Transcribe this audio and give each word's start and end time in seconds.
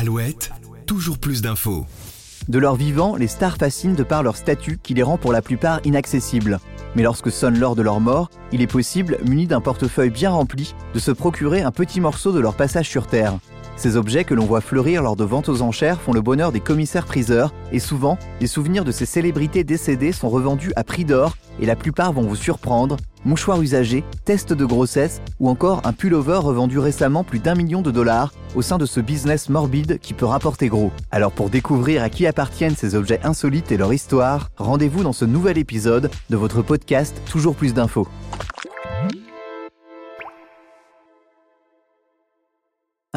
Alouette, 0.00 0.52
toujours 0.86 1.18
plus 1.18 1.42
d'infos. 1.42 1.84
De 2.48 2.60
leur 2.60 2.76
vivant, 2.76 3.16
les 3.16 3.26
stars 3.26 3.56
fascinent 3.56 3.96
de 3.96 4.04
par 4.04 4.22
leur 4.22 4.36
statut 4.36 4.78
qui 4.80 4.94
les 4.94 5.02
rend 5.02 5.18
pour 5.18 5.32
la 5.32 5.42
plupart 5.42 5.80
inaccessibles. 5.82 6.60
Mais 6.94 7.02
lorsque 7.02 7.32
sonne 7.32 7.58
l'heure 7.58 7.74
de 7.74 7.82
leur 7.82 7.98
mort, 7.98 8.30
il 8.52 8.62
est 8.62 8.68
possible, 8.68 9.18
muni 9.26 9.48
d'un 9.48 9.60
portefeuille 9.60 10.10
bien 10.10 10.30
rempli, 10.30 10.76
de 10.94 11.00
se 11.00 11.10
procurer 11.10 11.62
un 11.62 11.72
petit 11.72 12.00
morceau 12.00 12.30
de 12.30 12.38
leur 12.38 12.54
passage 12.54 12.88
sur 12.88 13.08
Terre. 13.08 13.40
Ces 13.74 13.96
objets 13.96 14.22
que 14.22 14.34
l'on 14.34 14.46
voit 14.46 14.60
fleurir 14.60 15.02
lors 15.02 15.16
de 15.16 15.24
ventes 15.24 15.48
aux 15.48 15.62
enchères 15.62 16.00
font 16.00 16.12
le 16.12 16.20
bonheur 16.20 16.52
des 16.52 16.60
commissaires-priseurs 16.60 17.52
et 17.72 17.80
souvent, 17.80 18.18
les 18.40 18.46
souvenirs 18.46 18.84
de 18.84 18.92
ces 18.92 19.04
célébrités 19.04 19.64
décédées 19.64 20.12
sont 20.12 20.28
revendus 20.28 20.72
à 20.76 20.84
prix 20.84 21.06
d'or 21.06 21.36
et 21.60 21.66
la 21.66 21.74
plupart 21.74 22.12
vont 22.12 22.22
vous 22.22 22.36
surprendre. 22.36 22.98
Mouchoirs 23.24 23.60
usagés, 23.60 24.04
tests 24.24 24.52
de 24.52 24.64
grossesse 24.64 25.20
ou 25.40 25.48
encore 25.48 25.82
un 25.84 25.92
pullover 25.92 26.38
revendu 26.38 26.78
récemment 26.78 27.24
plus 27.24 27.38
d'un 27.38 27.54
million 27.54 27.82
de 27.82 27.90
dollars 27.90 28.32
au 28.54 28.62
sein 28.62 28.78
de 28.78 28.86
ce 28.86 29.00
business 29.00 29.48
morbide 29.48 29.98
qui 30.00 30.14
peut 30.14 30.26
rapporter 30.26 30.68
gros. 30.68 30.92
Alors 31.10 31.32
pour 31.32 31.50
découvrir 31.50 32.02
à 32.02 32.10
qui 32.10 32.26
appartiennent 32.26 32.76
ces 32.76 32.94
objets 32.94 33.20
insolites 33.24 33.72
et 33.72 33.76
leur 33.76 33.92
histoire, 33.92 34.50
rendez-vous 34.56 35.02
dans 35.02 35.12
ce 35.12 35.24
nouvel 35.24 35.58
épisode 35.58 36.10
de 36.30 36.36
votre 36.36 36.62
podcast 36.62 37.20
Toujours 37.26 37.54
plus 37.54 37.74
d'infos. 37.74 38.08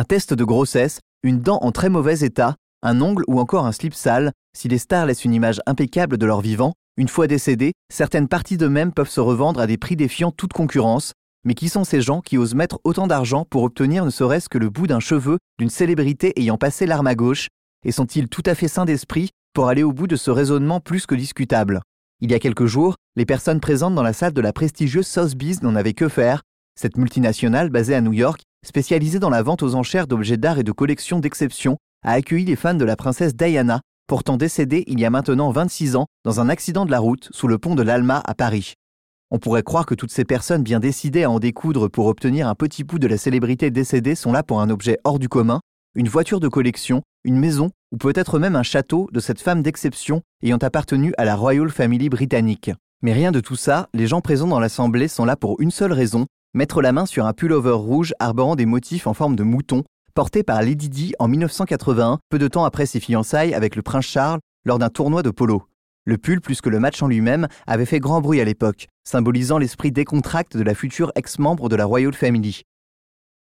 un 0.00 0.04
test 0.04 0.32
de 0.32 0.44
grossesse, 0.44 1.00
une 1.22 1.40
dent 1.40 1.58
en 1.60 1.72
très 1.72 1.90
mauvais 1.90 2.20
état, 2.20 2.56
un 2.82 3.02
ongle 3.02 3.22
ou 3.28 3.38
encore 3.38 3.66
un 3.66 3.72
slip 3.72 3.92
sale, 3.92 4.32
si 4.56 4.66
les 4.66 4.78
stars 4.78 5.04
laissent 5.04 5.26
une 5.26 5.34
image 5.34 5.60
impeccable 5.66 6.16
de 6.16 6.24
leur 6.24 6.40
vivant, 6.40 6.72
une 7.00 7.08
fois 7.08 7.26
décédés, 7.26 7.72
certaines 7.90 8.28
parties 8.28 8.58
d'eux-mêmes 8.58 8.92
peuvent 8.92 9.08
se 9.08 9.20
revendre 9.20 9.58
à 9.58 9.66
des 9.66 9.78
prix 9.78 9.96
défiant 9.96 10.32
toute 10.32 10.52
concurrence. 10.52 11.14
Mais 11.46 11.54
qui 11.54 11.70
sont 11.70 11.82
ces 11.82 12.02
gens 12.02 12.20
qui 12.20 12.36
osent 12.36 12.54
mettre 12.54 12.78
autant 12.84 13.06
d'argent 13.06 13.46
pour 13.48 13.62
obtenir 13.62 14.04
ne 14.04 14.10
serait-ce 14.10 14.50
que 14.50 14.58
le 14.58 14.68
bout 14.68 14.86
d'un 14.86 15.00
cheveu 15.00 15.38
d'une 15.58 15.70
célébrité 15.70 16.38
ayant 16.38 16.58
passé 16.58 16.84
l'arme 16.84 17.06
à 17.06 17.14
gauche? 17.14 17.48
Et 17.86 17.90
sont-ils 17.90 18.28
tout 18.28 18.42
à 18.44 18.54
fait 18.54 18.68
sains 18.68 18.84
d'esprit 18.84 19.30
pour 19.54 19.68
aller 19.68 19.82
au 19.82 19.94
bout 19.94 20.08
de 20.08 20.16
ce 20.16 20.30
raisonnement 20.30 20.80
plus 20.80 21.06
que 21.06 21.14
discutable? 21.14 21.80
Il 22.20 22.30
y 22.30 22.34
a 22.34 22.38
quelques 22.38 22.66
jours, 22.66 22.96
les 23.16 23.24
personnes 23.24 23.60
présentes 23.60 23.94
dans 23.94 24.02
la 24.02 24.12
salle 24.12 24.34
de 24.34 24.42
la 24.42 24.52
prestigieuse 24.52 25.06
Sotheby's 25.06 25.62
n'en 25.62 25.76
avaient 25.76 25.94
que 25.94 26.10
faire. 26.10 26.42
Cette 26.78 26.98
multinationale, 26.98 27.70
basée 27.70 27.94
à 27.94 28.02
New 28.02 28.12
York, 28.12 28.42
spécialisée 28.62 29.20
dans 29.20 29.30
la 29.30 29.42
vente 29.42 29.62
aux 29.62 29.74
enchères 29.74 30.06
d'objets 30.06 30.36
d'art 30.36 30.58
et 30.58 30.64
de 30.64 30.72
collections 30.72 31.18
d'exception, 31.18 31.78
a 32.04 32.12
accueilli 32.12 32.44
les 32.44 32.56
fans 32.56 32.74
de 32.74 32.84
la 32.84 32.96
princesse 32.96 33.34
Diana, 33.34 33.80
pourtant 34.10 34.36
décédée 34.36 34.82
il 34.88 34.98
y 34.98 35.04
a 35.04 35.10
maintenant 35.10 35.52
26 35.52 35.94
ans 35.94 36.06
dans 36.24 36.40
un 36.40 36.48
accident 36.48 36.84
de 36.84 36.90
la 36.90 36.98
route 36.98 37.28
sous 37.30 37.46
le 37.46 37.58
pont 37.58 37.76
de 37.76 37.82
l'Alma 37.82 38.20
à 38.26 38.34
Paris. 38.34 38.74
On 39.30 39.38
pourrait 39.38 39.62
croire 39.62 39.86
que 39.86 39.94
toutes 39.94 40.10
ces 40.10 40.24
personnes 40.24 40.64
bien 40.64 40.80
décidées 40.80 41.22
à 41.22 41.30
en 41.30 41.38
découdre 41.38 41.86
pour 41.86 42.06
obtenir 42.06 42.48
un 42.48 42.56
petit 42.56 42.82
bout 42.82 42.98
de 42.98 43.06
la 43.06 43.16
célébrité 43.16 43.70
décédée 43.70 44.16
sont 44.16 44.32
là 44.32 44.42
pour 44.42 44.60
un 44.60 44.68
objet 44.68 44.98
hors 45.04 45.20
du 45.20 45.28
commun, 45.28 45.60
une 45.94 46.08
voiture 46.08 46.40
de 46.40 46.48
collection, 46.48 47.02
une 47.22 47.38
maison 47.38 47.70
ou 47.92 47.98
peut-être 47.98 48.40
même 48.40 48.56
un 48.56 48.64
château 48.64 49.08
de 49.12 49.20
cette 49.20 49.40
femme 49.40 49.62
d'exception 49.62 50.22
ayant 50.42 50.58
appartenu 50.58 51.14
à 51.16 51.24
la 51.24 51.36
Royal 51.36 51.70
Family 51.70 52.08
britannique. 52.08 52.72
Mais 53.02 53.12
rien 53.12 53.30
de 53.30 53.38
tout 53.38 53.54
ça, 53.54 53.88
les 53.94 54.08
gens 54.08 54.22
présents 54.22 54.48
dans 54.48 54.58
l'assemblée 54.58 55.06
sont 55.06 55.24
là 55.24 55.36
pour 55.36 55.60
une 55.60 55.70
seule 55.70 55.92
raison, 55.92 56.26
mettre 56.52 56.82
la 56.82 56.90
main 56.90 57.06
sur 57.06 57.26
un 57.26 57.32
pullover 57.32 57.76
rouge 57.76 58.12
arborant 58.18 58.56
des 58.56 58.66
motifs 58.66 59.06
en 59.06 59.14
forme 59.14 59.36
de 59.36 59.44
mouton, 59.44 59.84
porté 60.14 60.42
par 60.42 60.62
Lady 60.62 60.88
Di 60.88 61.14
en 61.18 61.28
1981, 61.28 62.18
peu 62.28 62.38
de 62.38 62.48
temps 62.48 62.64
après 62.64 62.86
ses 62.86 63.00
fiançailles 63.00 63.54
avec 63.54 63.76
le 63.76 63.82
prince 63.82 64.06
Charles 64.06 64.40
lors 64.64 64.78
d'un 64.78 64.88
tournoi 64.88 65.22
de 65.22 65.30
polo. 65.30 65.64
Le 66.04 66.18
pull, 66.18 66.40
plus 66.40 66.60
que 66.60 66.70
le 66.70 66.80
match 66.80 67.02
en 67.02 67.08
lui-même, 67.08 67.46
avait 67.66 67.84
fait 67.84 68.00
grand 68.00 68.20
bruit 68.20 68.40
à 68.40 68.44
l'époque, 68.44 68.88
symbolisant 69.04 69.58
l'esprit 69.58 69.92
décontracte 69.92 70.56
de 70.56 70.62
la 70.62 70.74
future 70.74 71.12
ex-membre 71.14 71.68
de 71.68 71.76
la 71.76 71.84
Royal 71.84 72.12
Family. 72.12 72.62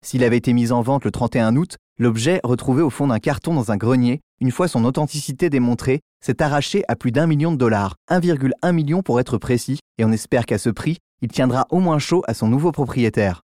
S'il 0.06 0.24
avait 0.24 0.38
été 0.38 0.54
mis 0.54 0.72
en 0.72 0.82
vente 0.82 1.06
le 1.06 1.12
31 1.12 1.56
août, 1.56 1.76
l'objet, 2.00 2.40
retrouvé 2.44 2.82
au 2.82 2.90
fond 2.90 3.08
d'un 3.08 3.20
carton 3.20 3.54
dans 3.54 3.72
un 3.72 3.78
grenier, 3.78 4.22
une 4.40 4.52
fois 4.52 4.68
son 4.68 4.86
authenticité 4.86 5.50
démontrée, 5.50 6.02
s'est 6.24 6.42
arraché 6.42 6.84
à 6.88 6.96
plus 6.96 7.12
d'un 7.12 7.28
million 7.28 7.52
de 7.52 7.58
dollars, 7.58 7.96
1,1 8.10 8.72
million 8.72 9.02
pour 9.02 9.20
être 9.20 9.38
précis, 9.38 9.80
et 9.98 10.06
on 10.06 10.12
espère 10.12 10.46
qu'à 10.46 10.58
ce 10.58 10.70
prix, 10.70 10.98
il 11.22 11.30
tiendra 11.30 11.66
au 11.70 11.80
moins 11.80 12.00
chaud 12.00 12.24
à 12.28 12.34
son 12.34 12.48
nouveau 12.48 12.72
propriétaire. 12.72 13.42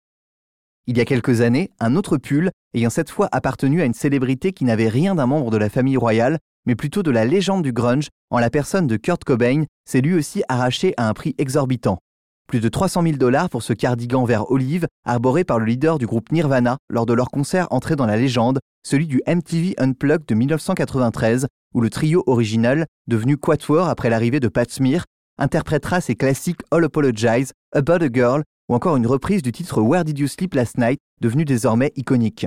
Il 0.89 0.97
y 0.97 1.01
a 1.01 1.05
quelques 1.05 1.41
années, 1.41 1.73
un 1.81 1.97
autre 1.97 2.17
pull, 2.17 2.53
ayant 2.73 2.91
cette 2.91 3.11
fois 3.11 3.29
appartenu 3.33 3.83
à 3.83 3.87
une 3.87 3.93
célébrité 3.93 4.53
qui 4.53 4.65
n'avait 4.65 4.89
rien 4.89 5.17
d'un 5.17 5.27
membre 5.27 5.51
de 5.51 5.57
la 5.57 5.69
famille 5.69 5.97
royale, 5.97 6.39
mais 6.65 6.77
plutôt 6.77 7.03
de 7.03 7.11
la 7.11 7.25
légende 7.25 7.65
du 7.65 7.73
grunge, 7.73 8.09
en 8.31 8.39
la 8.39 8.51
personne 8.51 8.87
de 8.87 8.97
Kurt 8.97 9.25
Cobain, 9.25 9.65
s'est 9.85 10.01
lui 10.01 10.15
aussi 10.15 10.45
arraché 10.49 10.95
à 10.97 11.09
un 11.09 11.13
prix 11.13 11.35
exorbitant. 11.39 11.99
Plus 12.47 12.61
de 12.61 12.69
300 12.69 13.03
000 13.03 13.17
dollars 13.17 13.51
pour 13.51 13.65
ce 13.65 13.73
cardigan 13.73 14.25
vert 14.25 14.49
olive, 14.53 14.87
arboré 15.05 15.43
par 15.43 15.59
le 15.59 15.65
leader 15.65 15.99
du 15.99 16.07
groupe 16.07 16.31
Nirvana 16.31 16.79
lors 16.89 17.05
de 17.05 17.15
leur 17.15 17.31
concert 17.33 17.67
entré 17.71 17.97
dans 17.97 18.07
la 18.07 18.17
légende, 18.17 18.61
celui 18.87 19.09
du 19.09 19.21
MTV 19.27 19.75
Unplugged 19.79 20.29
de 20.29 20.35
1993, 20.37 21.49
où 21.75 21.81
le 21.81 21.91
trio 21.91 22.23
original, 22.29 22.87
devenu 23.09 23.37
Quatuor 23.37 23.89
après 23.89 24.09
l'arrivée 24.09 24.39
de 24.39 24.47
Pat 24.47 24.71
Smear, 24.71 25.05
interprétera 25.37 26.01
ses 26.01 26.15
classiques 26.15 26.63
All 26.71 26.85
Apologize, 26.85 27.51
About 27.75 28.05
a 28.05 28.09
Girl 28.13 28.45
ou 28.69 28.75
encore 28.75 28.97
une 28.97 29.07
reprise 29.07 29.43
du 29.43 29.53
titre 29.53 29.81
Where 29.81 30.05
Did 30.05 30.19
You 30.19 30.27
Sleep 30.27 30.55
Last 30.55 30.79
Night, 30.79 30.99
devenu 31.21 31.45
désormais 31.45 31.93
iconique. 31.97 32.47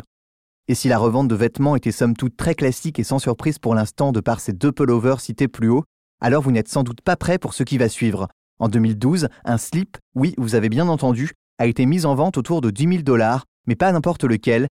Et 0.67 0.75
si 0.75 0.87
la 0.87 0.97
revente 0.97 1.27
de 1.27 1.35
vêtements 1.35 1.75
était 1.75 1.91
somme 1.91 2.15
toute 2.15 2.37
très 2.37 2.55
classique 2.55 2.99
et 2.99 3.03
sans 3.03 3.19
surprise 3.19 3.57
pour 3.57 3.73
l'instant 3.73 4.11
de 4.11 4.19
par 4.19 4.39
ces 4.39 4.53
deux 4.53 4.71
pullovers 4.71 5.19
cités 5.19 5.47
plus 5.47 5.69
haut, 5.69 5.83
alors 6.21 6.43
vous 6.43 6.51
n'êtes 6.51 6.67
sans 6.67 6.83
doute 6.83 7.01
pas 7.01 7.15
prêt 7.15 7.39
pour 7.39 7.53
ce 7.53 7.63
qui 7.63 7.77
va 7.77 7.89
suivre. 7.89 8.27
En 8.59 8.67
2012, 8.67 9.29
un 9.45 9.57
slip, 9.57 9.97
oui, 10.15 10.35
vous 10.37 10.55
avez 10.55 10.69
bien 10.69 10.87
entendu, 10.87 11.31
a 11.57 11.65
été 11.65 11.85
mis 11.85 12.05
en 12.05 12.13
vente 12.13 12.37
autour 12.37 12.61
de 12.61 12.69
10 12.69 12.87
000 12.87 13.01
dollars, 13.01 13.45
mais 13.67 13.75
pas 13.75 13.91
n'importe 13.91 14.25
lequel. 14.25 14.67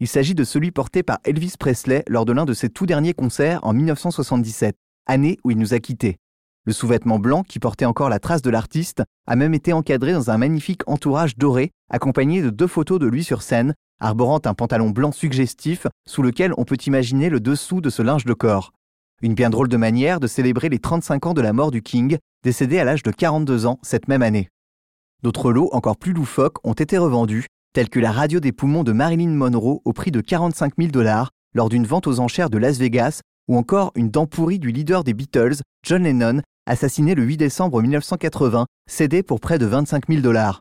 Il 0.00 0.08
s'agit 0.08 0.34
de 0.34 0.44
celui 0.44 0.70
porté 0.70 1.02
par 1.02 1.18
Elvis 1.24 1.54
Presley 1.58 2.04
lors 2.08 2.24
de 2.24 2.32
l'un 2.32 2.44
de 2.44 2.54
ses 2.54 2.68
tout 2.68 2.86
derniers 2.86 3.14
concerts 3.14 3.60
en 3.62 3.72
1977, 3.72 4.76
année 5.06 5.38
où 5.44 5.50
il 5.50 5.58
nous 5.58 5.72
a 5.72 5.78
quittés. 5.78 6.18
Le 6.68 6.74
sous-vêtement 6.74 7.18
blanc, 7.18 7.44
qui 7.44 7.60
portait 7.60 7.86
encore 7.86 8.10
la 8.10 8.18
trace 8.18 8.42
de 8.42 8.50
l'artiste, 8.50 9.02
a 9.26 9.36
même 9.36 9.54
été 9.54 9.72
encadré 9.72 10.12
dans 10.12 10.30
un 10.30 10.36
magnifique 10.36 10.82
entourage 10.86 11.38
doré, 11.38 11.70
accompagné 11.88 12.42
de 12.42 12.50
deux 12.50 12.66
photos 12.66 12.98
de 12.98 13.06
lui 13.06 13.24
sur 13.24 13.40
scène, 13.40 13.72
arborant 14.00 14.40
un 14.44 14.52
pantalon 14.52 14.90
blanc 14.90 15.10
suggestif 15.10 15.86
sous 16.06 16.20
lequel 16.20 16.52
on 16.58 16.66
peut 16.66 16.76
imaginer 16.86 17.30
le 17.30 17.40
dessous 17.40 17.80
de 17.80 17.88
ce 17.88 18.02
linge 18.02 18.26
de 18.26 18.34
corps. 18.34 18.74
Une 19.22 19.32
bien 19.32 19.48
drôle 19.48 19.68
de 19.68 19.78
manière 19.78 20.20
de 20.20 20.26
célébrer 20.26 20.68
les 20.68 20.78
35 20.78 21.28
ans 21.28 21.32
de 21.32 21.40
la 21.40 21.54
mort 21.54 21.70
du 21.70 21.80
King, 21.80 22.18
décédé 22.44 22.78
à 22.78 22.84
l'âge 22.84 23.02
de 23.02 23.12
42 23.12 23.64
ans 23.64 23.78
cette 23.80 24.06
même 24.06 24.20
année. 24.20 24.50
D'autres 25.22 25.52
lots 25.52 25.70
encore 25.72 25.96
plus 25.96 26.12
loufoques 26.12 26.58
ont 26.66 26.74
été 26.74 26.98
revendus, 26.98 27.46
tels 27.72 27.88
que 27.88 27.98
la 27.98 28.12
radio 28.12 28.40
des 28.40 28.52
poumons 28.52 28.84
de 28.84 28.92
Marilyn 28.92 29.30
Monroe 29.30 29.80
au 29.86 29.94
prix 29.94 30.10
de 30.10 30.20
45 30.20 30.74
000 30.76 30.90
dollars 30.90 31.30
lors 31.54 31.70
d'une 31.70 31.86
vente 31.86 32.06
aux 32.06 32.20
enchères 32.20 32.50
de 32.50 32.58
Las 32.58 32.76
Vegas, 32.76 33.22
ou 33.48 33.56
encore 33.56 33.90
une 33.94 34.10
dent 34.10 34.26
pourrie 34.26 34.58
du 34.58 34.70
leader 34.70 35.02
des 35.02 35.14
Beatles, 35.14 35.62
John 35.82 36.02
Lennon, 36.02 36.42
assassiné 36.68 37.14
le 37.14 37.24
8 37.24 37.38
décembre 37.38 37.80
1980, 37.82 38.66
cédé 38.88 39.22
pour 39.22 39.40
près 39.40 39.58
de 39.58 39.66
25 39.66 40.08
000 40.08 40.20
dollars. 40.20 40.60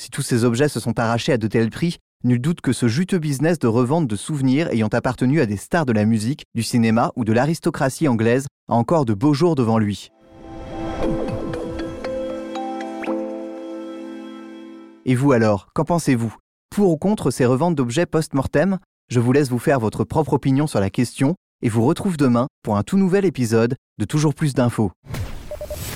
Si 0.00 0.10
tous 0.10 0.22
ces 0.22 0.44
objets 0.44 0.68
se 0.68 0.80
sont 0.80 0.98
arrachés 0.98 1.32
à 1.32 1.38
de 1.38 1.46
tels 1.46 1.70
prix, 1.70 1.98
nul 2.22 2.40
doute 2.40 2.60
que 2.60 2.72
ce 2.72 2.88
juteux 2.88 3.18
business 3.18 3.58
de 3.58 3.66
revente 3.66 4.06
de 4.06 4.16
souvenirs 4.16 4.68
ayant 4.70 4.88
appartenu 4.88 5.40
à 5.40 5.46
des 5.46 5.56
stars 5.56 5.86
de 5.86 5.92
la 5.92 6.04
musique, 6.04 6.44
du 6.54 6.62
cinéma 6.62 7.12
ou 7.16 7.24
de 7.24 7.32
l'aristocratie 7.32 8.08
anglaise 8.08 8.46
a 8.68 8.74
encore 8.74 9.04
de 9.04 9.14
beaux 9.14 9.34
jours 9.34 9.56
devant 9.56 9.78
lui. 9.78 10.10
Et 15.04 15.14
vous 15.14 15.32
alors, 15.32 15.68
qu'en 15.74 15.84
pensez-vous? 15.84 16.34
Pour 16.70 16.90
ou 16.90 16.96
contre 16.96 17.30
ces 17.30 17.44
reventes 17.44 17.74
d'objets 17.74 18.06
post-mortem? 18.06 18.78
Je 19.10 19.20
vous 19.20 19.32
laisse 19.32 19.50
vous 19.50 19.58
faire 19.58 19.80
votre 19.80 20.04
propre 20.04 20.32
opinion 20.32 20.66
sur 20.66 20.80
la 20.80 20.88
question 20.88 21.34
et 21.60 21.68
vous 21.68 21.84
retrouve 21.84 22.16
demain 22.16 22.46
pour 22.62 22.76
un 22.76 22.82
tout 22.82 22.96
nouvel 22.96 23.24
épisode 23.24 23.76
de 23.98 24.04
Toujours 24.04 24.34
plus 24.34 24.54
d'infos. 24.54 24.90